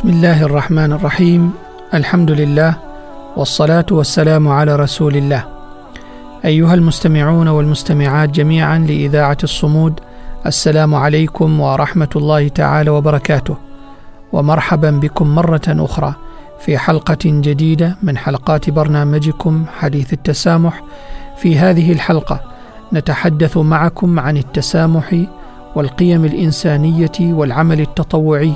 [0.00, 1.52] بسم الله الرحمن الرحيم.
[1.94, 2.76] الحمد لله
[3.36, 5.44] والصلاة والسلام على رسول الله.
[6.44, 10.00] أيها المستمعون والمستمعات جميعا لإذاعة الصمود
[10.46, 13.56] السلام عليكم ورحمة الله تعالى وبركاته.
[14.32, 16.14] ومرحبا بكم مرة أخرى
[16.60, 20.82] في حلقة جديدة من حلقات برنامجكم حديث التسامح.
[21.36, 22.40] في هذه الحلقة
[22.92, 25.24] نتحدث معكم عن التسامح
[25.74, 28.52] والقيم الإنسانية والعمل التطوعي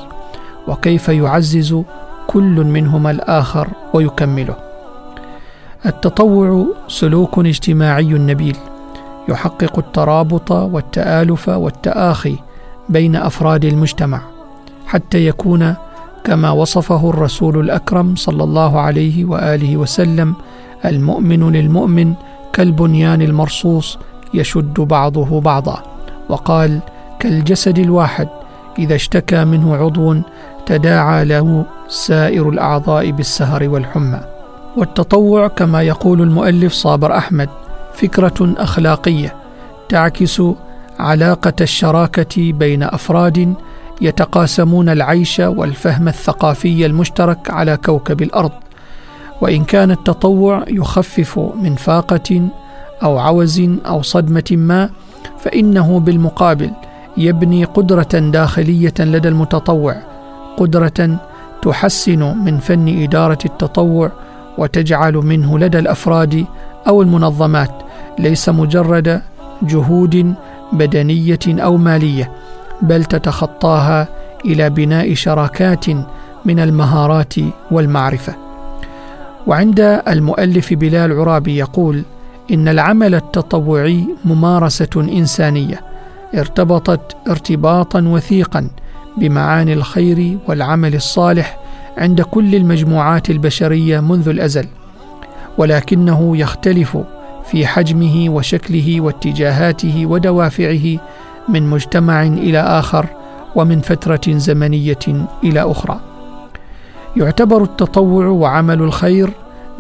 [0.69, 1.83] وكيف يعزز
[2.27, 4.57] كل منهما الآخر ويكمله.
[5.87, 8.57] التطوع سلوك اجتماعي نبيل
[9.29, 12.37] يحقق الترابط والتآلف والتآخي
[12.89, 14.21] بين أفراد المجتمع
[14.87, 15.75] حتى يكون
[16.25, 20.35] كما وصفه الرسول الأكرم صلى الله عليه وآله وسلم
[20.85, 22.15] المؤمن للمؤمن
[22.53, 23.99] كالبنيان المرصوص
[24.35, 25.83] يشد بعضه بعضا
[26.29, 26.81] وقال
[27.19, 28.29] كالجسد الواحد
[28.79, 30.17] إذا اشتكى منه عضو
[30.67, 34.21] تداعى له سائر الأعضاء بالسهر والحمى.
[34.77, 37.49] والتطوع كما يقول المؤلف صابر أحمد
[37.95, 39.35] فكرة أخلاقية
[39.89, 40.43] تعكس
[40.99, 43.55] علاقة الشراكة بين أفراد
[44.01, 48.53] يتقاسمون العيش والفهم الثقافي المشترك على كوكب الأرض.
[49.41, 52.49] وإن كان التطوع يخفف من فاقة
[53.03, 54.91] أو عوز أو صدمة ما
[55.39, 56.71] فإنه بالمقابل
[57.17, 60.14] يبني قدرة داخلية لدى المتطوع
[60.57, 61.19] قدرة
[61.63, 64.13] تحسن من فن إدارة التطوع
[64.59, 66.45] وتجعل منه لدى الأفراد
[66.89, 67.71] أو المنظمات
[68.19, 69.23] ليس مجرد
[69.63, 70.35] جهود
[70.73, 72.31] بدنية أو مالية
[72.83, 74.09] بل تتخطاها
[74.45, 75.87] إلى بناء شراكات
[76.45, 77.35] من المهارات
[77.71, 78.35] والمعرفة.
[79.47, 82.03] وعند المؤلف بلال عرابي يقول
[82.51, 85.81] إن العمل التطوعي ممارسة إنسانية
[86.35, 88.69] ارتبطت ارتباطا وثيقا
[89.17, 91.59] بمعاني الخير والعمل الصالح
[91.99, 94.67] عند كل المجموعات البشرية منذ الأزل
[95.59, 96.99] ولكنه يختلف
[97.45, 100.99] في حجمه وشكله واتجاهاته ودوافعه
[101.49, 103.07] من مجتمع إلى آخر
[103.57, 106.01] ومن فترة زمنية إلى أخرى.
[107.17, 109.31] يعتبر التطوع وعمل الخير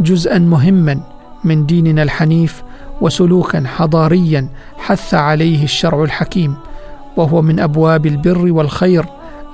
[0.00, 1.00] جزءا مهما
[1.44, 2.62] من ديننا الحنيف
[3.00, 6.54] وسلوكا حضاريا حث عليه الشرع الحكيم
[7.16, 9.04] وهو من أبواب البر والخير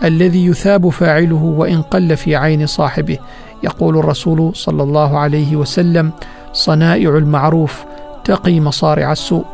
[0.04, 3.18] الذي يثاب فاعله وإن قل في عين صاحبه.
[3.62, 6.10] يقول الرسول صلى الله عليه وسلم
[6.52, 7.84] صنائع المعروف
[8.24, 9.44] تقي مصارع السوء.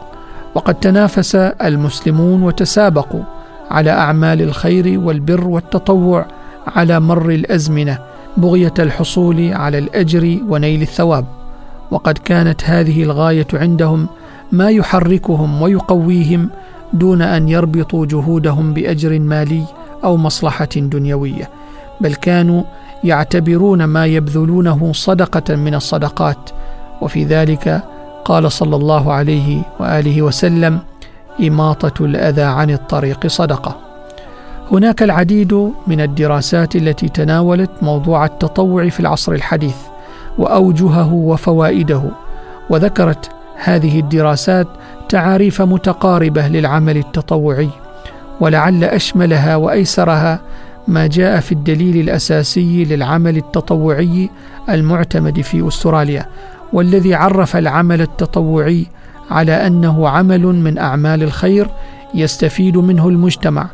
[0.55, 3.23] وقد تنافس المسلمون وتسابقوا
[3.71, 6.27] على أعمال الخير والبر والتطوع
[6.67, 7.99] على مر الأزمنة
[8.37, 11.25] بغية الحصول على الأجر ونيل الثواب.
[11.91, 14.09] وقد كانت هذه الغاية عندهم
[14.53, 16.51] ما يحركهم ويقويهم
[16.93, 19.63] دون أن يربطوا جهودهم بأجر مالي
[20.05, 21.51] أو مصلحة دنيوية
[22.01, 22.63] بل كانوا
[23.05, 26.51] يعتبرون ما يبذلونه صدقة من الصدقات.
[27.01, 27.83] وفي ذلك
[28.25, 30.79] قال صلى الله عليه وآله وسلم
[31.41, 33.77] إماطة الأذى عن الطريق صدقة.
[34.73, 39.77] هناك العديد من الدراسات التي تناولت موضوع التطوع في العصر الحديث
[40.39, 42.03] وأوجهه وفوائده
[42.71, 44.67] وذكرت هذه الدراسات
[45.09, 47.71] تعاريف متقاربة للعمل التطوعي.
[48.41, 50.41] ولعل أشملها وأيسرها
[50.89, 54.31] ما جاء في الدليل الأساسي للعمل التطوعي
[54.69, 56.27] المعتمد في أستراليا
[56.73, 58.87] والذي عرف العمل التطوعي
[59.31, 61.69] على أنه عمل من أعمال الخير
[62.15, 63.67] يستفيد منه المجتمع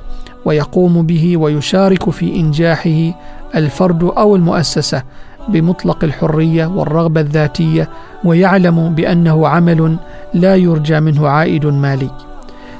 [0.44, 3.18] ويقوم به ويشارك في إنجاحه
[3.54, 5.02] الفرد أو المؤسسة
[5.48, 7.88] بمطلق الحرية والرغبة الذاتية
[8.24, 9.96] ويعلم بأنه عمل
[10.34, 12.10] لا يرجى منه عائد مالي.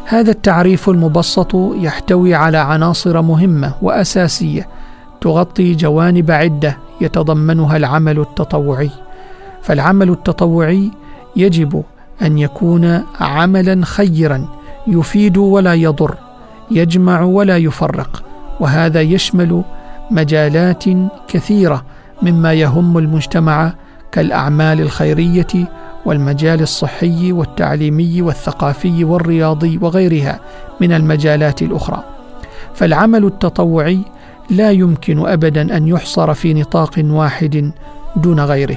[0.05, 4.69] هذا التعريف المبسط يحتوي على عناصر مهمة وأساسية
[5.21, 8.91] تغطي جوانب عدة يتضمنها العمل التطوعي.
[9.63, 10.91] فالعمل التطوعي
[11.37, 11.83] يجب
[12.23, 14.49] أن يكون عملا خيرا
[14.87, 16.15] يفيد ولا يضر
[16.71, 18.23] يجمع ولا يفرق
[18.61, 19.63] وهذا يشمل
[20.11, 20.85] مجالات
[21.29, 21.85] كثيرة
[22.23, 23.73] مما يهم المجتمع
[24.13, 25.69] كالأعمال الخيرية
[26.07, 30.41] والمجال الصحي والتعليمي والثقافي والرياضي وغيرها
[30.81, 32.05] من المجالات الأخرى.
[32.75, 33.99] فالعمل التطوعي
[34.51, 37.73] لا يمكن ابدا أن يحصر في نطاق واحد
[38.17, 38.77] دون غيره.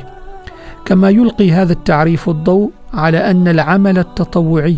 [0.85, 4.77] كما يلقي هذا التعريف الضوء على أن العمل التطوعي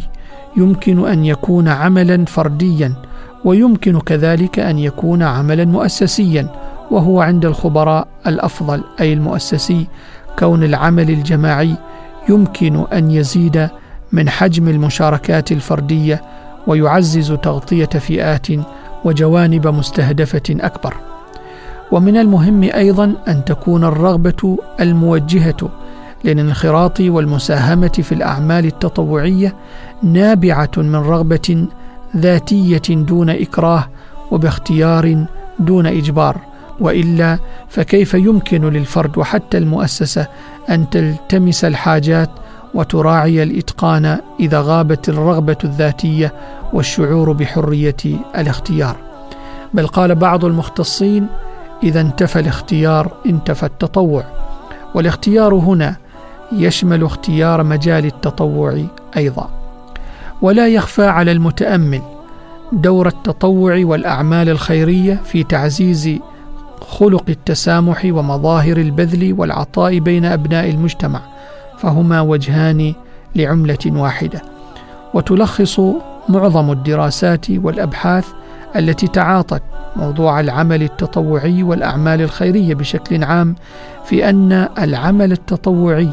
[0.57, 2.93] يمكن أن يكون عملا فرديا
[3.45, 6.49] ويمكن كذلك أن يكون عملا مؤسسيا
[6.91, 9.87] وهو عند الخبراء الأفضل أي المؤسسي
[10.39, 11.75] كون العمل الجماعي
[12.29, 13.69] يمكن أن يزيد
[14.11, 16.21] من حجم المشاركات الفردية
[16.67, 18.47] ويعزز تغطية فئات
[19.05, 20.93] وجوانب مستهدفة أكبر.
[21.91, 25.69] ومن المهم أيضا أن تكون الرغبة الموجهة
[26.23, 29.55] للانخراط والمساهمة في الأعمال التطوعية
[30.03, 31.67] نابعة من رغبة
[32.17, 33.87] ذاتية دون إكراه
[34.31, 35.25] وباختيار
[35.59, 36.37] دون إجبار.
[36.79, 37.39] وإلا
[37.69, 40.27] فكيف يمكن للفرد وحتى المؤسسة
[40.69, 42.29] أن تلتمس الحاجات
[42.73, 46.33] وتراعي الإتقان إذا غابت الرغبة الذاتية
[46.73, 47.95] والشعور بحرية
[48.37, 48.95] الاختيار.
[49.73, 51.27] بل قال بعض المختصين
[51.83, 54.23] إذا انتفى الاختيار انتفى التطوع.
[54.95, 55.95] والاختيار هنا
[56.51, 58.83] يشمل اختيار مجال التطوع
[59.17, 59.49] أيضا.
[60.41, 62.01] ولا يخفى على المتأمل
[62.71, 66.19] دور التطوع والأعمال الخيرية في تعزيز
[66.81, 71.21] خلق التسامح ومظاهر البذل والعطاء بين أبناء المجتمع
[71.77, 72.93] فهما وجهان
[73.35, 74.41] لعملة واحدة.
[75.13, 75.81] وتلخص
[76.29, 78.27] معظم الدراسات والأبحاث
[78.75, 79.61] التي تعاطت
[79.95, 83.55] موضوع العمل التطوعي والأعمال الخيرية بشكل عام
[84.05, 86.09] في أن العمل التطوعي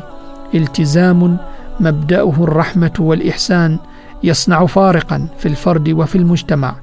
[0.54, 1.36] التزام
[1.80, 3.78] مبدأه الرحمة والإحسان
[4.22, 6.74] يصنع فارقا في الفرد وفي المجتمع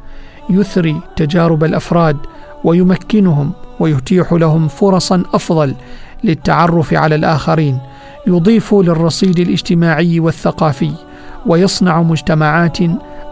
[0.49, 2.17] يثري تجارب الأفراد
[2.63, 3.51] ويمكنهم
[3.81, 5.75] ويتيح لهم فرصا أفضل
[6.23, 7.79] للتعرف على الآخرين
[8.27, 10.91] يضيف للرصيد الاجتماعي والثقافي
[11.45, 12.77] ويصنع مجتمعات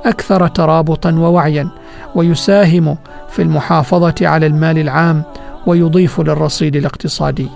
[0.06, 1.70] أكثر ترابطا ووعيا
[2.16, 2.98] ويساهم
[3.30, 5.24] في المحافظة على المال العام
[5.66, 7.48] ويضيف للرصيد الاقتصادي.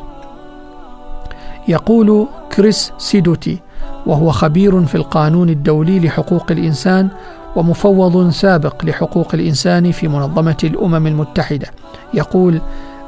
[1.68, 3.60] يقول كريس سيدوتي
[4.06, 7.10] وهو خبير في القانون الدولي لحقوق الإنسان
[7.56, 11.68] ومفوض سابق لحقوق الإنسان في منظمة الأمم المتحدة.
[12.14, 12.62] يقول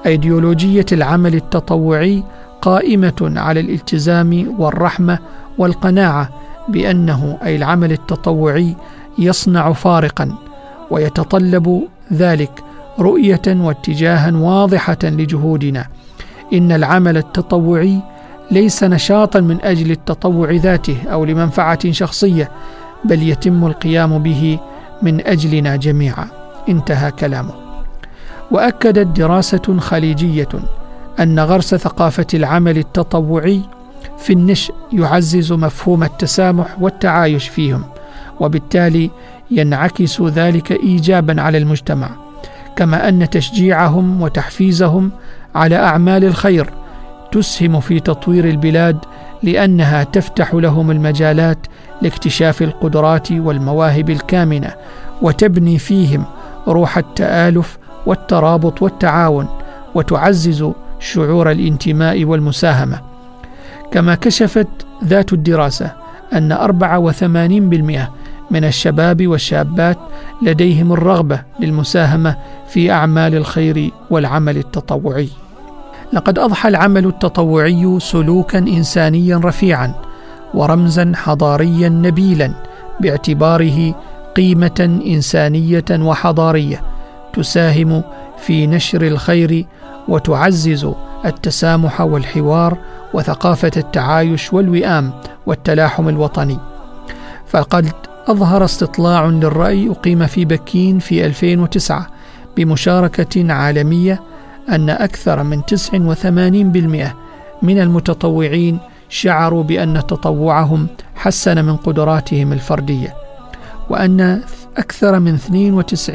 [0.05, 2.23] أيديولوجية العمل التطوعي
[2.61, 5.19] قائمة على الالتزام والرحمة
[5.57, 6.29] والقناعة
[6.67, 8.75] بأنه أي العمل التطوعي
[9.19, 10.35] يصنع فارقا
[10.91, 11.81] ويتطلب
[12.13, 12.63] ذلك
[12.99, 15.85] رؤية واتجاها واضحة لجهودنا.
[16.53, 17.99] إن العمل التطوعي
[18.51, 22.51] ليس نشاطا من أجل التطوع ذاته أو لمنفعة شخصية
[23.05, 24.59] بل يتم القيام به
[25.01, 26.27] من أجلنا جميعا.
[26.69, 27.53] انتهى كلامه.
[28.51, 30.49] وأكدت دراسة خليجية
[31.19, 33.61] أن غرس ثقافة العمل التطوعي
[34.17, 37.83] في النشء يعزز مفهوم التسامح والتعايش فيهم
[38.39, 39.11] وبالتالي
[39.51, 42.09] ينعكس ذلك ايجابا على المجتمع
[42.75, 45.11] كما أن تشجيعهم وتحفيزهم
[45.55, 46.69] على أعمال الخير
[47.31, 48.97] تسهم في تطوير البلاد
[49.45, 51.57] لأنها تفتح لهم المجالات
[52.01, 54.73] لاكتشاف القدرات والمواهب الكامنة
[55.21, 56.25] وتبني فيهم
[56.67, 59.47] روح التآلف والترابط والتعاون
[59.95, 63.01] وتعزز شعور الانتماء والمساهمة.
[63.91, 64.67] كما كشفت
[65.03, 65.91] ذات الدراسة
[66.33, 68.09] أن 84%
[68.51, 69.97] من الشباب والشابات
[70.41, 72.37] لديهم الرغبة للمساهمة
[72.69, 75.29] في أعمال الخير والعمل التطوعي.
[76.13, 79.93] لقد أضحى العمل التطوعي سلوكا انسانيا رفيعا
[80.53, 82.51] ورمزا حضاريا نبيلا
[82.99, 83.95] باعتباره
[84.35, 86.81] قيمة إنسانية وحضارية
[87.33, 88.03] تساهم
[88.37, 89.65] في نشر الخير
[90.07, 90.91] وتعزز
[91.25, 92.77] التسامح والحوار
[93.13, 95.11] وثقافة التعايش والوئام
[95.45, 96.57] والتلاحم الوطني.
[97.47, 97.91] فقد
[98.27, 102.07] أظهر استطلاع للرأي أقيم في بكين في 2009
[102.57, 104.21] بمشاركة عالمية
[104.69, 107.13] أن أكثر من 89%
[107.61, 108.79] من المتطوعين
[109.09, 113.13] شعروا بأن تطوعهم حسن من قدراتهم الفردية
[113.89, 114.41] وأن
[114.77, 116.11] أكثر من 92%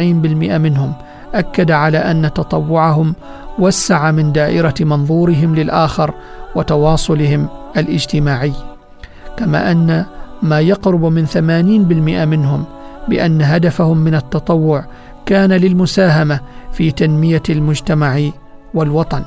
[0.58, 0.92] منهم
[1.34, 3.14] أكد على أن تطوعهم
[3.58, 6.14] وسع من دائرة منظورهم للآخر
[6.54, 8.52] وتواصلهم الاجتماعي.
[9.36, 10.04] كما أن
[10.42, 11.38] ما يقرب من 80%
[12.26, 12.64] منهم
[13.08, 14.84] بأن هدفهم من التطوع
[15.26, 16.40] كان للمساهمة
[16.72, 18.20] في تنمية المجتمع
[18.74, 19.24] والوطن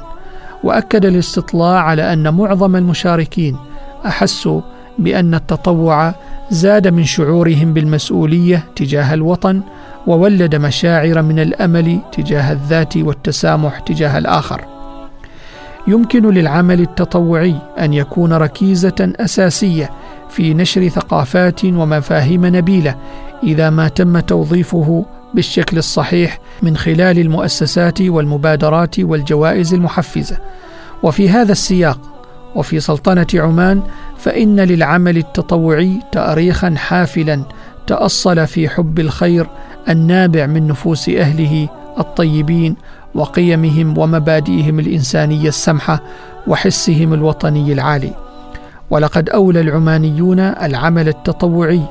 [0.64, 3.58] وأكد الاستطلاع على أن معظم المشاركين
[4.06, 4.62] احسوا
[5.00, 6.14] بأن التطوع
[6.50, 9.62] زاد من شعورهم بالمسؤولية تجاه الوطن
[10.08, 14.62] وولد مشاعر من الأمل تجاه الذات والتسامح تجاه الآخر.
[15.88, 19.90] يمكن للعمل التطوعي أن يكون ركيزة أساسية
[20.30, 22.96] في نشر ثقافات ومفاهيم نبيلة
[23.44, 30.38] إذا ما تم توظيفه بالشكل الصحيح من خلال المؤسسات والمبادرات والجوائز المحفزة.
[31.04, 32.00] وفي هذا السياق
[32.56, 33.82] وفي سلطنة عمان
[34.18, 37.44] فإن للعمل التطوعي تاريخا حافلا
[37.88, 39.48] تأصل في حب الخير
[39.90, 42.76] النابع من نفوس أهله الطيبين
[43.16, 46.04] وقيمهم ومبادئهم الإنسانية السمحة
[46.48, 48.14] وحسهم الوطني العالي.
[48.90, 51.82] ولقد أولى العمانيون العمل التطوعي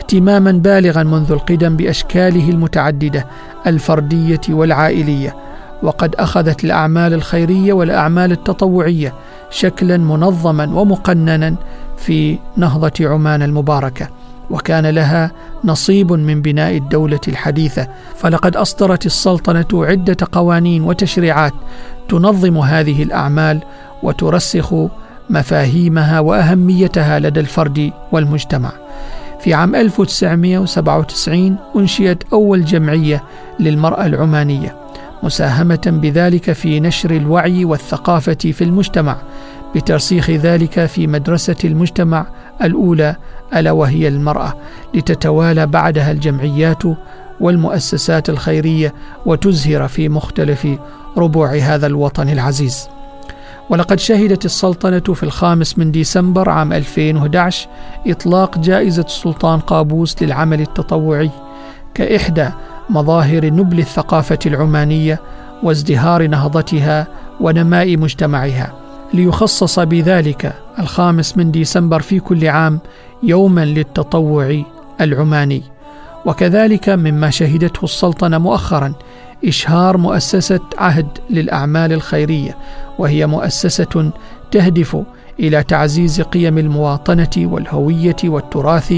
[0.00, 3.26] اهتماما بالغا منذ القدم بأشكاله المتعددة
[3.66, 5.36] الفردية والعائلية
[5.82, 9.14] وقد أخذت الأعمال الخيرية والأعمال التطوعية
[9.50, 11.54] شكلا منظما ومقننا
[11.96, 14.08] في نهضة عمان المباركة
[14.50, 15.30] وكان لها
[15.64, 21.52] نصيب من بناء الدولة الحديثة فلقد أصدرت السلطنة عدة قوانين وتشريعات
[22.08, 23.60] تنظم هذه الأعمال
[24.02, 24.74] وترسخ
[25.30, 28.79] مفاهيمها وأهميتها لدى الفرد والمجتمع.
[29.40, 33.24] في عام 1997 أنشئت أول جمعية
[33.60, 34.76] للمرأة العمانية
[35.22, 39.16] مساهمة بذلك في نشر الوعي والثقافة في المجتمع
[39.74, 42.26] بترسيخ ذلك في مدرسة المجتمع
[42.62, 43.16] الأولى
[43.54, 44.54] ألا وهي المرأة
[44.94, 46.82] لتتوالى بعدها الجمعيات
[47.40, 48.94] والمؤسسات الخيرية
[49.26, 50.68] وتزهر في مختلف
[51.16, 52.88] ربوع هذا الوطن العزيز.
[53.70, 57.68] ولقد شهدت السلطنة في الخامس من ديسمبر عام 2011
[58.06, 61.30] إطلاق جائزة السلطان قابوس للعمل التطوعي
[61.94, 62.48] كإحدى
[62.90, 65.20] مظاهر نبل الثقافة العمانية
[65.62, 67.06] وازدهار نهضتها
[67.40, 68.72] ونماء مجتمعها.
[69.14, 72.78] ليخصص بذلك الخامس من ديسمبر في كل عام
[73.22, 74.62] يوما للتطوع
[75.00, 75.62] العماني.
[76.26, 78.92] وكذلك مما شهدته السلطنة مؤخرا
[79.44, 82.56] إشهار مؤسسة عهد للأعمال الخيرية
[82.98, 84.12] وهي مؤسسة
[84.50, 84.96] تهدف
[85.40, 88.94] إلى تعزيز قيم المواطنة والهوية والتراث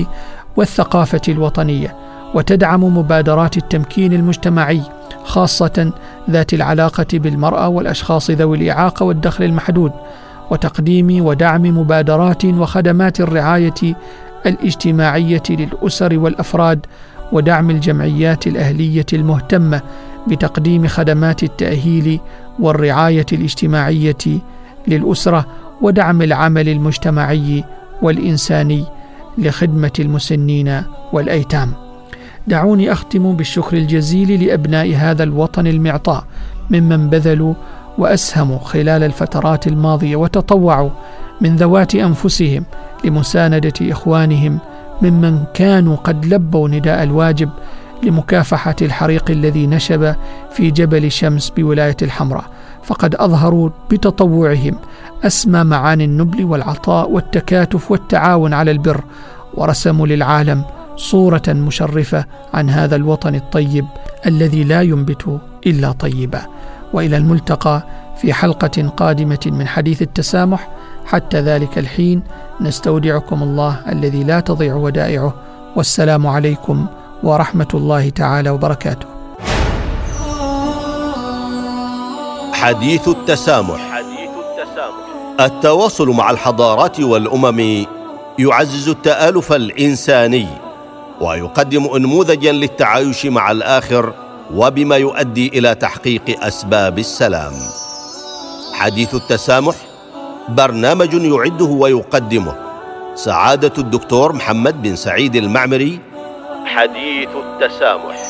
[0.56, 1.96] والثقافة الوطنية
[2.34, 4.82] وتدعم مبادرات التمكين المجتمعي
[5.24, 5.92] خاصة
[6.30, 9.92] ذات العلاقة بالمرأة والأشخاص ذوي الإعاقة والدخل المحدود
[10.50, 13.94] وتقديم ودعم مبادرات وخدمات الرعاية
[14.46, 16.86] الاجتماعية للأسر والأفراد
[17.32, 19.80] ودعم الجمعيات الأهلية المهتمة
[20.28, 22.20] بتقديم خدمات التأهيل
[22.58, 24.38] والرعاية الاجتماعية
[24.88, 25.46] للأسرة
[25.80, 27.64] ودعم العمل المجتمعي
[28.02, 28.84] والإنساني
[29.38, 31.72] لخدمة المسنين والأيتام.
[32.46, 36.24] دعوني أختم بالشكر الجزيل لأبناء هذا الوطن المعطاء
[36.70, 37.54] ممن بذلوا
[37.98, 40.90] وأسهموا خلال الفترات الماضية وتطوعوا
[41.40, 42.64] من ذوات أنفسهم
[43.04, 44.58] لمساندة إخوانهم
[45.02, 47.50] ممن كانوا قد لبوا نداء الواجب
[48.02, 50.14] لمكافحة الحريق الذي نشب
[50.50, 52.44] في جبل شمس بولاية الحمراء
[52.84, 54.74] فقد أظهروا بتطوعهم
[55.24, 59.04] أسمى معاني النبل والعطاء والتكاتف والتعاون على البر
[59.54, 60.64] ورسموا للعالم
[60.96, 63.86] صورة مشرفة عن هذا الوطن الطيب
[64.26, 66.40] الذي لا ينبت إلا طيبا.
[66.92, 67.82] وإلى الملتقى
[68.16, 70.68] في حلقة قادمة من حديث التسامح
[71.06, 72.22] حتى ذلك الحين
[72.60, 75.34] نستودعكم الله الذي لا تضيع ودائعه.
[75.76, 76.86] والسلام عليكم
[77.22, 79.06] ورحمه الله تعالى وبركاته.
[82.52, 83.80] حديث التسامح.
[83.92, 85.40] حديث التسامح.
[85.40, 87.86] التواصل مع الحضارات والأمم
[88.38, 90.46] يعزز التآلف الإنساني
[91.20, 94.12] ويقدم انموذجا للتعايش مع الآخر
[94.54, 97.52] وبما يؤدي إلى تحقيق أسباب السلام.
[98.74, 99.74] حديث التسامح
[100.48, 102.54] برنامج يعده ويقدمه
[103.14, 106.00] سعادة الدكتور محمد بن سعيد المعمري
[106.74, 108.21] حديث التسامح.